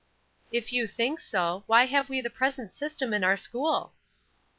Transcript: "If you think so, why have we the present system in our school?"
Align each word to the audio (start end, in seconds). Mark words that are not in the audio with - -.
"If 0.51 0.73
you 0.73 0.87
think 0.87 1.19
so, 1.19 1.63
why 1.67 1.85
have 1.85 2.09
we 2.09 2.21
the 2.21 2.31
present 2.31 2.71
system 2.71 3.13
in 3.13 3.23
our 3.23 3.37
school?" 3.37 3.93